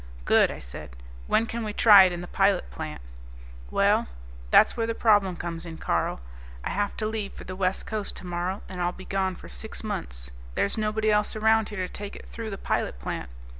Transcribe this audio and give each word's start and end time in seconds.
"Good," 0.25 0.49
I 0.49 0.57
said. 0.57 0.95
"When 1.27 1.45
can 1.45 1.63
we 1.63 1.73
try 1.73 2.05
it 2.05 2.11
in 2.11 2.21
the 2.21 2.27
pilot 2.27 2.71
plant." 2.71 3.03
"Well, 3.69 4.07
that's 4.49 4.75
where 4.75 4.87
the 4.87 4.95
problem 4.95 5.35
comes 5.35 5.63
in, 5.63 5.77
Carl. 5.77 6.21
I 6.63 6.71
have 6.71 6.97
to 6.97 7.05
leave 7.05 7.33
for 7.33 7.43
the 7.43 7.55
West 7.55 7.85
Coast 7.85 8.15
tomorrow, 8.15 8.63
and 8.67 8.81
I'll 8.81 8.91
be 8.91 9.05
gone 9.05 9.35
for 9.35 9.47
six 9.47 9.83
months. 9.83 10.31
There's 10.55 10.75
nobody 10.75 11.11
else 11.11 11.35
around 11.35 11.69
here 11.69 11.85
to 11.85 11.87
take 11.93 12.15
it 12.15 12.27
through 12.27 12.49
the 12.49 12.57
pilot 12.57 12.97
plant. 12.97 13.29